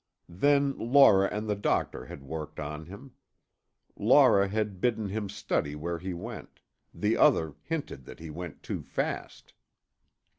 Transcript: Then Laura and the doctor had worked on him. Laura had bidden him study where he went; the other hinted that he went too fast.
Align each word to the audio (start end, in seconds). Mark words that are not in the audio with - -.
Then 0.29 0.73
Laura 0.79 1.29
and 1.31 1.47
the 1.47 1.55
doctor 1.55 2.05
had 2.07 2.23
worked 2.23 2.59
on 2.59 2.87
him. 2.87 3.11
Laura 3.95 4.47
had 4.47 4.81
bidden 4.81 5.09
him 5.09 5.29
study 5.29 5.75
where 5.75 5.99
he 5.99 6.11
went; 6.11 6.59
the 6.91 7.15
other 7.17 7.53
hinted 7.61 8.05
that 8.05 8.17
he 8.19 8.31
went 8.31 8.63
too 8.63 8.81
fast. 8.81 9.53